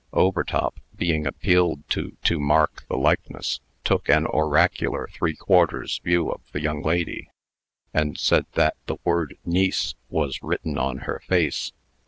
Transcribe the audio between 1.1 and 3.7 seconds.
appealed to to mark the likeness,